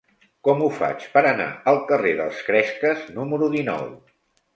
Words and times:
Com 0.45 0.61
ho 0.61 0.69
faig 0.77 1.03
per 1.17 1.21
anar 1.31 1.45
al 1.71 1.77
carrer 1.91 2.13
dels 2.21 2.39
Cresques 2.47 3.05
número 3.19 3.51
dinou? 3.57 3.85